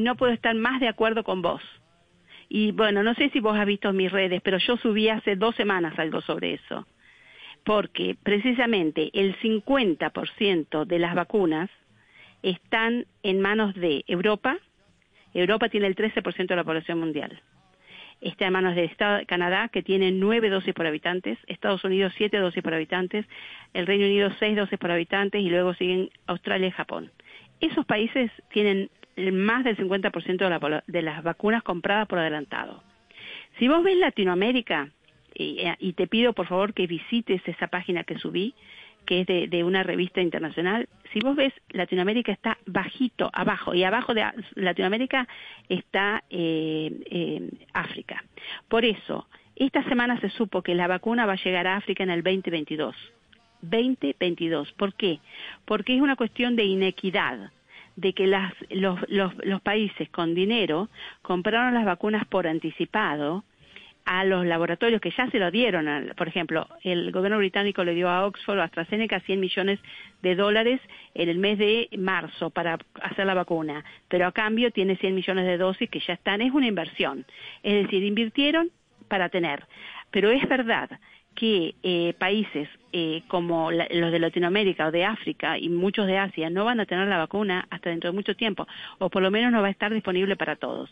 No 0.00 0.16
puedo 0.16 0.32
estar 0.32 0.54
más 0.54 0.80
de 0.80 0.88
acuerdo 0.88 1.24
con 1.24 1.42
vos. 1.42 1.62
Y 2.48 2.72
bueno, 2.72 3.02
no 3.02 3.14
sé 3.14 3.30
si 3.30 3.40
vos 3.40 3.56
has 3.56 3.66
visto 3.66 3.92
mis 3.92 4.10
redes, 4.10 4.42
pero 4.42 4.58
yo 4.58 4.76
subí 4.76 5.08
hace 5.08 5.36
dos 5.36 5.54
semanas 5.54 5.98
algo 5.98 6.20
sobre 6.20 6.54
eso. 6.54 6.86
Porque 7.64 8.16
precisamente 8.20 9.10
el 9.14 9.36
50% 9.38 10.84
de 10.84 10.98
las 10.98 11.14
vacunas 11.14 11.70
están 12.42 13.06
en 13.22 13.40
manos 13.40 13.74
de 13.74 14.04
Europa. 14.08 14.58
Europa 15.32 15.68
tiene 15.68 15.86
el 15.86 15.94
13% 15.94 16.46
de 16.46 16.56
la 16.56 16.64
población 16.64 16.98
mundial. 16.98 17.40
Está 18.20 18.46
en 18.46 18.52
manos 18.52 18.74
de 18.74 18.90
Canadá, 19.26 19.68
que 19.68 19.82
tiene 19.82 20.10
nueve 20.10 20.50
dosis 20.50 20.74
por 20.74 20.86
habitantes, 20.86 21.38
Estados 21.46 21.84
Unidos 21.84 22.12
siete 22.16 22.36
dosis 22.36 22.62
por 22.62 22.74
habitantes, 22.74 23.24
el 23.72 23.86
Reino 23.86 24.04
Unido 24.04 24.30
seis 24.38 24.56
dosis 24.56 24.78
por 24.78 24.90
habitantes 24.90 25.40
y 25.40 25.48
luego 25.48 25.72
siguen 25.74 26.10
Australia 26.26 26.68
y 26.68 26.72
Japón. 26.72 27.10
Esos 27.60 27.86
países 27.86 28.30
tienen 28.52 28.90
más 29.16 29.64
del 29.64 29.76
50% 29.76 30.36
de, 30.36 30.50
la, 30.50 30.84
de 30.86 31.02
las 31.02 31.22
vacunas 31.22 31.62
compradas 31.62 32.06
por 32.06 32.18
adelantado. 32.18 32.82
Si 33.58 33.68
vos 33.68 33.82
ves 33.82 33.96
Latinoamérica, 33.96 34.90
y, 35.34 35.92
te 35.94 36.06
pido 36.06 36.32
por 36.32 36.46
favor 36.46 36.74
que 36.74 36.86
visites 36.86 37.40
esa 37.46 37.68
página 37.68 38.04
que 38.04 38.18
subí, 38.18 38.54
que 39.06 39.20
es 39.20 39.50
de, 39.50 39.64
una 39.64 39.82
revista 39.82 40.20
internacional, 40.20 40.88
si 41.12 41.20
vos 41.20 41.34
ves, 41.34 41.52
Latinoamérica 41.70 42.32
está 42.32 42.58
bajito, 42.66 43.30
abajo, 43.32 43.74
y 43.74 43.82
abajo 43.82 44.14
de 44.14 44.24
Latinoamérica 44.54 45.26
está 45.68 46.22
eh, 46.30 46.92
eh, 47.10 47.50
África. 47.72 48.24
Por 48.68 48.84
eso, 48.84 49.26
esta 49.56 49.82
semana 49.84 50.20
se 50.20 50.30
supo 50.30 50.62
que 50.62 50.74
la 50.74 50.86
vacuna 50.86 51.26
va 51.26 51.32
a 51.32 51.42
llegar 51.42 51.66
a 51.66 51.76
África 51.76 52.02
en 52.02 52.10
el 52.10 52.22
2022. 52.22 52.94
2022. 53.62 54.72
¿Por 54.72 54.94
qué? 54.94 55.20
Porque 55.64 55.94
es 55.94 56.00
una 56.00 56.16
cuestión 56.16 56.56
de 56.56 56.64
inequidad 56.64 57.50
de 57.96 58.12
que 58.12 58.26
las, 58.26 58.52
los, 58.70 58.98
los, 59.08 59.32
los 59.44 59.60
países 59.60 60.08
con 60.10 60.34
dinero 60.34 60.88
compraron 61.22 61.74
las 61.74 61.84
vacunas 61.84 62.26
por 62.26 62.46
anticipado 62.46 63.44
a 64.04 64.24
los 64.24 64.44
laboratorios 64.46 65.00
que 65.00 65.12
ya 65.16 65.30
se 65.30 65.38
lo 65.38 65.50
dieron, 65.50 66.12
por 66.16 66.26
ejemplo, 66.26 66.66
el 66.82 67.12
gobierno 67.12 67.38
británico 67.38 67.84
le 67.84 67.94
dio 67.94 68.08
a 68.08 68.26
Oxford 68.26 68.58
o 68.58 68.62
AstraZeneca 68.62 69.20
100 69.20 69.38
millones 69.38 69.78
de 70.22 70.34
dólares 70.34 70.80
en 71.14 71.28
el 71.28 71.38
mes 71.38 71.58
de 71.58 71.88
marzo 71.98 72.50
para 72.50 72.78
hacer 73.02 73.26
la 73.26 73.34
vacuna, 73.34 73.84
pero 74.08 74.26
a 74.26 74.32
cambio 74.32 74.70
tiene 74.72 74.96
100 74.96 75.14
millones 75.14 75.46
de 75.46 75.58
dosis 75.58 75.88
que 75.90 76.00
ya 76.00 76.14
están, 76.14 76.40
es 76.40 76.52
una 76.52 76.66
inversión, 76.66 77.24
es 77.62 77.84
decir, 77.84 78.02
invirtieron 78.02 78.70
para 79.08 79.28
tener. 79.28 79.64
Pero 80.10 80.30
es 80.30 80.48
verdad 80.48 80.90
que 81.34 81.74
eh, 81.82 82.14
países 82.18 82.68
eh, 82.92 83.22
como 83.28 83.70
los 83.70 84.12
de 84.12 84.18
Latinoamérica 84.18 84.88
o 84.88 84.90
de 84.90 85.04
África 85.04 85.58
y 85.58 85.68
muchos 85.68 86.06
de 86.06 86.18
Asia 86.18 86.50
no 86.50 86.64
van 86.64 86.80
a 86.80 86.86
tener 86.86 87.06
la 87.08 87.18
vacuna 87.18 87.66
hasta 87.70 87.90
dentro 87.90 88.10
de 88.10 88.16
mucho 88.16 88.34
tiempo, 88.34 88.66
o 88.98 89.10
por 89.10 89.22
lo 89.22 89.30
menos 89.30 89.52
no 89.52 89.62
va 89.62 89.68
a 89.68 89.70
estar 89.70 89.92
disponible 89.92 90.36
para 90.36 90.56
todos. 90.56 90.90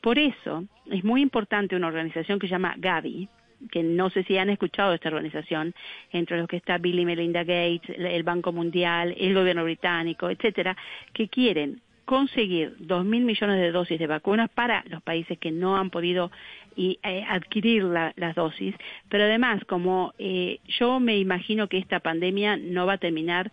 Por 0.00 0.18
eso 0.18 0.64
es 0.90 1.04
muy 1.04 1.20
importante 1.20 1.76
una 1.76 1.88
organización 1.88 2.38
que 2.38 2.46
se 2.46 2.52
llama 2.52 2.74
Gavi, 2.78 3.28
que 3.70 3.82
no 3.82 4.10
sé 4.10 4.22
si 4.24 4.38
han 4.38 4.48
escuchado 4.48 4.94
esta 4.94 5.08
organización, 5.08 5.74
entre 6.12 6.38
los 6.38 6.48
que 6.48 6.56
está 6.56 6.78
Bill 6.78 7.00
y 7.00 7.04
Melinda 7.04 7.40
Gates, 7.40 7.96
el 7.98 8.22
Banco 8.22 8.52
Mundial, 8.52 9.14
el 9.18 9.34
gobierno 9.34 9.64
británico, 9.64 10.30
etcétera, 10.30 10.76
que 11.12 11.28
quieren 11.28 11.82
conseguir 12.04 12.74
dos 12.78 13.04
mil 13.04 13.24
millones 13.24 13.60
de 13.60 13.72
dosis 13.72 13.98
de 13.98 14.06
vacunas 14.06 14.50
para 14.50 14.84
los 14.88 15.02
países 15.02 15.38
que 15.38 15.50
no 15.50 15.76
han 15.76 15.90
podido 15.90 16.30
y, 16.76 16.98
eh, 17.02 17.24
adquirir 17.28 17.84
las 17.84 18.34
dosis, 18.34 18.74
pero 19.08 19.24
además, 19.24 19.64
como 19.66 20.14
eh, 20.18 20.60
yo 20.66 21.00
me 21.00 21.18
imagino 21.18 21.68
que 21.68 21.78
esta 21.78 22.00
pandemia 22.00 22.56
no 22.56 22.86
va 22.86 22.94
a 22.94 22.98
terminar 22.98 23.50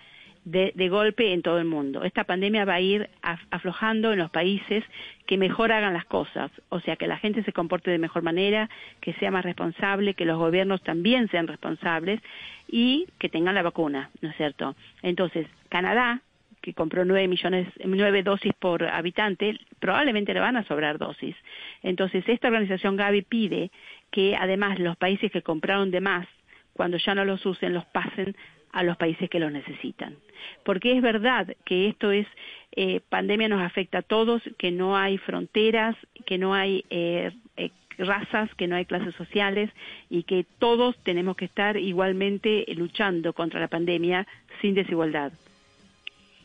de, 0.48 0.90
golpe 0.90 1.34
en 1.34 1.42
todo 1.42 1.60
el 1.60 1.66
mundo. 1.66 2.04
Esta 2.04 2.24
pandemia 2.24 2.64
va 2.64 2.76
a 2.76 2.82
ir 2.82 3.10
aflojando 3.52 4.14
en 4.14 4.20
los 4.20 4.32
países 4.32 4.84
que 5.26 5.38
mejor 5.38 5.74
hagan 5.74 5.94
las 5.94 6.06
cosas, 6.06 6.50
o 6.70 6.80
sea, 6.80 6.96
que 6.96 7.08
la 7.08 7.18
gente 7.18 7.44
se 7.44 7.52
comporte 7.52 7.92
de 7.92 7.98
mejor 7.98 8.24
manera, 8.24 8.70
que 9.02 9.14
sea 9.16 9.30
más 9.30 9.44
responsable, 9.44 10.14
que 10.14 10.24
los 10.24 10.38
gobiernos 10.38 10.82
también 10.84 11.28
sean 11.30 11.48
responsables 11.48 12.22
y 12.70 13.08
que 13.20 13.28
tengan 13.28 13.56
la 13.56 13.62
vacuna, 13.62 14.10
¿no 14.22 14.30
es 14.30 14.38
cierto? 14.38 14.76
Entonces, 15.02 15.48
Canadá 15.68 16.22
que 16.62 16.74
compró 16.74 17.06
nueve 17.06 17.28
millones, 17.28 17.68
nueve 17.86 18.24
dosis 18.24 18.54
por 18.54 18.84
habitante, 18.84 19.60
probablemente 19.80 20.34
le 20.34 20.40
van 20.40 20.58
a 20.58 20.64
sobrar 20.64 20.98
dosis. 20.98 21.36
Entonces, 21.84 22.24
esta 22.28 22.48
organización 22.48 22.96
Gavi 22.96 23.22
pide 23.22 23.72
que 24.12 24.36
además 24.36 24.80
los 24.80 24.98
países 24.98 25.32
que 25.32 25.42
compraron 25.42 25.92
de 25.92 26.02
más, 26.02 26.28
cuando 26.74 26.98
ya 26.98 27.16
no 27.16 27.26
los 27.26 27.46
usen, 27.46 27.74
los 27.74 27.86
pasen 27.86 28.36
a 28.72 28.84
los 28.84 28.98
países 28.98 29.30
que 29.30 29.40
los 29.40 29.52
necesitan. 29.52 30.16
Porque 30.64 30.96
es 30.96 31.02
verdad 31.02 31.56
que 31.66 31.88
esto 31.88 32.12
es, 32.12 32.28
eh, 32.76 33.02
pandemia 33.10 33.48
nos 33.48 33.62
afecta 33.62 34.00
a 34.00 34.02
todos, 34.04 34.42
que 34.58 34.72
no 34.72 34.96
hay 34.96 35.18
fronteras, 35.18 35.96
que 36.26 36.38
no 36.38 36.54
hay 36.54 36.86
eh, 36.90 37.32
eh, 37.56 37.72
razas, 37.98 38.54
que 38.56 38.68
no 38.68 38.76
hay 38.76 38.86
clases 38.86 39.16
sociales 39.16 39.72
y 40.10 40.24
que 40.24 40.46
todos 40.60 40.96
tenemos 41.04 41.36
que 41.36 41.46
estar 41.46 41.78
igualmente 41.78 42.66
luchando 42.76 43.34
contra 43.34 43.60
la 43.60 43.68
pandemia 43.68 44.28
sin 44.62 44.76
desigualdad. 44.76 45.32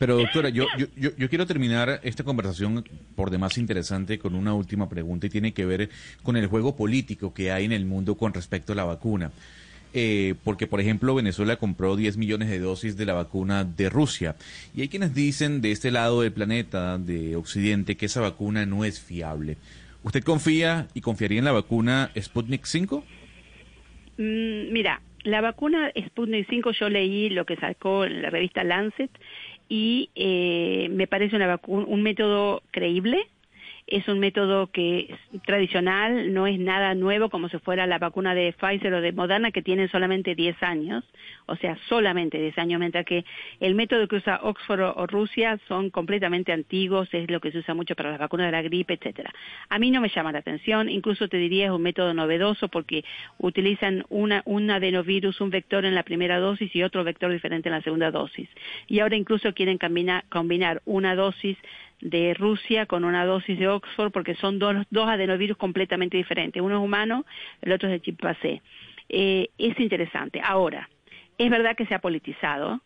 Pero 0.03 0.17
doctora, 0.17 0.49
yo, 0.49 0.65
yo, 0.97 1.29
quiero 1.29 1.47
terminar 1.47 2.01
esta 2.03 2.25
conversación 2.25 2.83
por 3.15 3.29
demás 3.29 3.57
interesante 3.57 4.19
con 4.19 4.35
una 4.35 4.53
última 4.53 4.89
pregunta 4.89 5.27
y 5.27 5.29
tiene 5.29 5.53
que 5.53 5.65
ver 5.65 5.89
con 6.23 6.35
el 6.35 6.47
juego 6.47 6.75
político 6.75 7.33
que 7.33 7.53
hay 7.53 7.63
en 7.63 7.71
el 7.71 7.85
mundo 7.85 8.15
con 8.15 8.33
respecto 8.33 8.73
a 8.73 8.75
la 8.75 8.83
vacuna. 8.83 9.31
Eh, 9.93 10.35
porque, 10.43 10.67
por 10.67 10.81
ejemplo, 10.81 11.15
Venezuela 11.15 11.55
compró 11.55 11.95
10 11.95 12.17
millones 12.17 12.49
de 12.49 12.59
dosis 12.59 12.97
de 12.97 13.05
la 13.05 13.13
vacuna 13.13 13.63
de 13.63 13.89
Rusia. 13.89 14.35
Y 14.75 14.81
hay 14.81 14.89
quienes 14.89 15.15
dicen 15.15 15.61
de 15.61 15.71
este 15.71 15.89
lado 15.89 16.21
del 16.21 16.33
planeta, 16.33 16.97
de 16.97 17.37
Occidente, 17.37 17.95
que 17.95 18.07
esa 18.07 18.19
vacuna 18.19 18.65
no 18.65 18.83
es 18.83 18.99
fiable. 18.99 19.55
¿Usted 20.03 20.21
confía 20.21 20.89
y 20.93 20.99
confiaría 20.99 21.39
en 21.39 21.45
la 21.45 21.53
vacuna 21.53 22.11
Sputnik 22.19 22.65
5? 22.65 23.05
Mm, 24.17 24.73
mira, 24.73 24.99
la 25.23 25.39
vacuna 25.39 25.93
Sputnik 26.07 26.49
5 26.49 26.71
yo 26.73 26.89
leí 26.89 27.29
lo 27.29 27.45
que 27.45 27.55
sacó 27.55 28.03
en 28.03 28.21
la 28.21 28.29
revista 28.29 28.65
Lancet 28.65 29.09
y 29.69 30.09
eh, 30.15 30.89
me 30.91 31.07
parece 31.07 31.35
una 31.35 31.59
un 31.67 32.01
método 32.01 32.61
creíble, 32.71 33.27
es 33.87 34.07
un 34.07 34.19
método 34.19 34.67
que 34.67 35.17
es 35.33 35.41
tradicional, 35.43 36.33
no 36.33 36.47
es 36.47 36.59
nada 36.59 36.95
nuevo 36.95 37.29
como 37.29 37.49
si 37.49 37.57
fuera 37.59 37.85
la 37.85 37.99
vacuna 37.99 38.33
de 38.33 38.53
Pfizer 38.53 38.93
o 38.93 39.01
de 39.01 39.11
Moderna 39.11 39.51
que 39.51 39.61
tienen 39.61 39.89
solamente 39.89 40.35
10 40.35 40.61
años, 40.63 41.03
o 41.45 41.55
sea, 41.57 41.77
solamente 41.89 42.39
10 42.39 42.57
años, 42.57 42.79
mientras 42.79 43.05
que 43.05 43.25
el 43.59 43.75
método 43.75 44.07
que 44.07 44.17
usa 44.17 44.39
Oxford 44.43 44.81
o, 44.81 45.07
Rusia 45.07 45.59
son 45.67 45.89
completamente 45.89 46.53
antiguos, 46.53 47.09
es 47.13 47.29
lo 47.29 47.39
que 47.39 47.51
se 47.51 47.59
usa 47.59 47.73
mucho 47.73 47.95
para 47.95 48.11
las 48.11 48.19
vacunas 48.19 48.47
de 48.47 48.51
la 48.51 48.61
gripe, 48.61 48.93
etcétera. 48.93 49.33
A 49.69 49.79
mí 49.79 49.91
no 49.91 50.01
me 50.01 50.09
llama 50.09 50.31
la 50.31 50.39
atención, 50.39 50.89
incluso 50.89 51.27
te 51.27 51.37
diría 51.37 51.65
es 51.65 51.71
un 51.71 51.81
método 51.81 52.13
novedoso 52.13 52.69
porque 52.69 53.03
utilizan 53.37 54.05
una, 54.09 54.41
un 54.45 54.69
adenovirus, 54.69 55.41
un 55.41 55.49
vector 55.49 55.85
en 55.85 55.95
la 55.95 56.03
primera 56.03 56.39
dosis 56.39 56.73
y 56.75 56.83
otro 56.83 57.03
vector 57.03 57.31
diferente 57.31 57.69
en 57.69 57.75
la 57.75 57.81
segunda 57.81 58.11
dosis. 58.11 58.49
Y 58.87 58.99
ahora 58.99 59.15
incluso 59.15 59.53
quieren 59.53 59.77
combinar 59.77 60.81
una 60.85 61.15
dosis 61.15 61.57
de 62.03 62.33
Rusia 62.33 62.85
con 62.85 63.05
una 63.05 63.25
dosis 63.25 63.57
de 63.57 63.69
Oxford 63.69 64.11
porque 64.11 64.35
son 64.35 64.59
dos, 64.59 64.75
dos 64.89 65.07
adenovirus 65.07 65.57
completamente 65.57 66.17
diferentes. 66.17 66.61
Uno 66.61 66.77
es 66.77 66.83
humano, 66.83 67.25
el 67.61 67.71
otro 67.71 67.87
es 67.87 67.93
de 67.93 68.01
chimpancé. 68.01 68.61
Eh, 69.09 69.49
es 69.57 69.79
interesante. 69.79 70.41
Ahora, 70.43 70.89
es 71.37 71.49
verdad 71.49 71.75
que 71.75 71.85
se 71.85 71.95
ha 71.95 71.99
politizado 71.99 72.81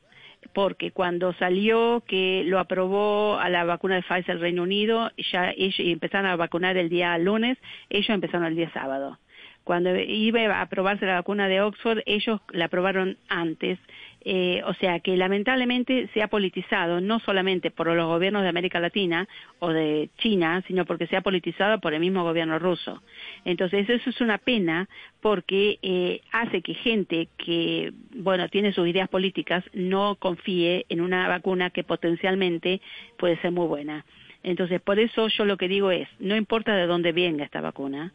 porque 0.54 0.92
cuando 0.92 1.34
salió 1.34 2.04
que 2.08 2.44
lo 2.46 2.60
aprobó 2.60 3.40
a 3.40 3.50
la 3.50 3.64
vacuna 3.66 3.96
de 3.96 4.04
Pfizer 4.04 4.36
el 4.36 4.42
Reino 4.42 4.64
Unido, 4.64 5.12
ya 5.32 5.52
ellos 5.58 5.76
empezaron 5.80 6.28
a 6.28 6.36
vacunar 6.36 6.78
el 6.78 6.90
día 6.90 7.18
lunes, 7.18 7.58
ellos 7.90 8.12
empezaron 8.12 8.46
el 8.46 8.56
día 8.56 8.72
sábado 8.72 9.18
Cuando 9.64 9.96
iba 9.96 10.42
a 10.42 10.62
aprobarse 10.62 11.06
la 11.06 11.16
vacuna 11.16 11.48
de 11.48 11.62
Oxford, 11.62 12.00
ellos 12.06 12.40
la 12.52 12.66
aprobaron 12.66 13.18
antes. 13.30 13.80
Eh, 14.22 14.62
o 14.66 14.74
sea 14.74 15.00
que 15.00 15.16
lamentablemente 15.16 16.10
se 16.14 16.22
ha 16.22 16.28
politizado, 16.28 17.00
no 17.00 17.20
solamente 17.20 17.72
por 17.72 17.88
los 17.88 18.08
gobiernos 18.08 18.44
de 18.44 18.50
América 18.50 18.80
Latina 18.80 19.28
o 19.60 19.70
de 19.70 20.10
China, 20.18 20.64
sino 20.68 20.86
porque 20.86 21.08
se 21.08 21.16
ha 21.16 21.22
politizado 21.22 21.80
por 21.80 21.94
el 21.94 22.02
mismo 22.02 22.24
gobierno 22.24 22.60
ruso. 22.60 23.02
Entonces 23.46 23.90
eso 23.90 24.10
es 24.10 24.20
una 24.20 24.38
pena 24.38 24.90
porque 25.22 25.80
eh, 25.82 26.22
hace 26.32 26.62
que 26.62 26.74
gente 26.74 27.30
que, 27.38 27.94
bueno, 28.16 28.50
tiene 28.50 28.74
sus 28.74 28.88
ideas 28.88 29.08
políticas 29.08 29.64
no 29.74 30.16
confíe 30.16 30.86
en 30.90 31.02
una 31.02 31.28
vacuna 31.28 31.70
que 31.70 31.84
potencialmente 31.84 32.82
puede 33.18 33.38
ser 33.38 33.52
muy 33.52 33.68
buena. 33.68 34.06
Entonces, 34.44 34.80
por 34.82 35.00
eso 35.00 35.28
yo 35.28 35.46
lo 35.46 35.58
que 35.58 35.68
digo 35.68 35.92
es, 35.92 36.08
no 36.20 36.36
importa 36.36 36.76
de 36.76 36.88
dónde 36.88 37.12
venga 37.12 37.44
esta 37.44 37.62
vacuna, 37.62 38.14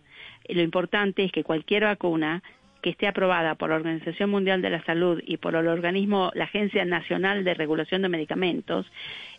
lo 0.49 0.63
importante 0.63 1.25
es 1.25 1.33
que 1.33 1.45
cualquier 1.45 1.85
vacuna 1.85 2.43
que 2.83 2.91
esté 2.91 3.07
aprobada 3.07 3.55
por 3.55 3.71
la 3.71 3.77
Organización 3.77 4.31
Mundial 4.31 4.61
de 4.61 4.71
la 4.71 4.85
Salud 4.85 5.23
y 5.25 5.39
por 5.39 5.55
el 5.55 5.69
organismo, 5.69 6.31
la 6.35 6.45
Agencia 6.45 6.85
Nacional 6.85 7.45
de 7.45 7.55
Regulación 7.55 8.03
de 8.03 8.09
Medicamentos, 8.09 8.87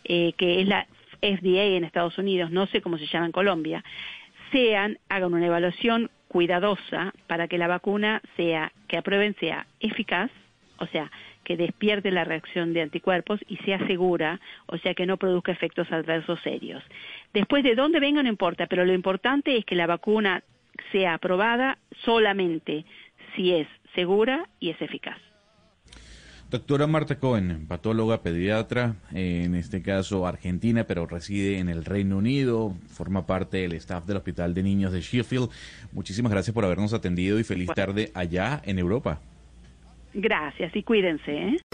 eh, 0.04 0.32
que 0.36 0.60
es 0.60 0.66
la 0.66 0.86
FDA 1.20 1.76
en 1.76 1.84
Estados 1.84 2.18
Unidos, 2.18 2.50
no 2.50 2.66
sé 2.66 2.80
cómo 2.80 2.98
se 2.98 3.06
llama 3.06 3.26
en 3.26 3.32
Colombia, 3.32 3.84
sean, 4.50 4.98
hagan 5.08 5.34
una 5.34 5.46
evaluación 5.46 6.10
cuidadosa 6.28 7.12
para 7.26 7.46
que 7.46 7.58
la 7.58 7.68
vacuna 7.68 8.22
sea, 8.36 8.72
que 8.88 8.96
aprueben 8.96 9.36
sea 9.38 9.66
eficaz, 9.78 10.30
o 10.78 10.86
sea, 10.86 11.10
que 11.44 11.56
despierte 11.56 12.10
la 12.10 12.24
reacción 12.24 12.72
de 12.72 12.82
anticuerpos 12.82 13.38
y 13.46 13.56
sea 13.58 13.86
segura, 13.86 14.40
o 14.66 14.78
sea, 14.78 14.94
que 14.94 15.06
no 15.06 15.18
produzca 15.18 15.52
efectos 15.52 15.92
adversos 15.92 16.40
serios. 16.42 16.82
Después 17.32 17.62
de 17.62 17.74
dónde 17.74 18.00
venga 18.00 18.22
no 18.22 18.28
importa, 18.28 18.66
pero 18.66 18.84
lo 18.84 18.94
importante 18.94 19.56
es 19.56 19.64
que 19.64 19.76
la 19.76 19.86
vacuna 19.86 20.42
sea 20.90 21.14
aprobada 21.14 21.78
solamente 22.04 22.84
si 23.36 23.54
es 23.54 23.68
segura 23.94 24.48
y 24.60 24.70
es 24.70 24.80
eficaz. 24.80 25.18
Doctora 26.50 26.86
Marta 26.86 27.18
Cohen, 27.18 27.66
patóloga 27.66 28.22
pediatra, 28.22 28.94
en 29.12 29.56
este 29.56 29.82
caso 29.82 30.26
argentina, 30.26 30.84
pero 30.84 31.06
reside 31.06 31.58
en 31.58 31.68
el 31.68 31.84
Reino 31.84 32.18
Unido, 32.18 32.74
forma 32.86 33.26
parte 33.26 33.56
del 33.56 33.72
staff 33.72 34.04
del 34.04 34.18
Hospital 34.18 34.54
de 34.54 34.62
Niños 34.62 34.92
de 34.92 35.00
Sheffield. 35.00 35.50
Muchísimas 35.92 36.30
gracias 36.30 36.54
por 36.54 36.64
habernos 36.64 36.92
atendido 36.92 37.40
y 37.40 37.44
feliz 37.44 37.70
tarde 37.74 38.12
allá 38.14 38.62
en 38.64 38.78
Europa. 38.78 39.20
Gracias 40.12 40.76
y 40.76 40.84
cuídense. 40.84 41.32
¿eh? 41.32 41.56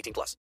18 0.00 0.12
plus. 0.12 0.36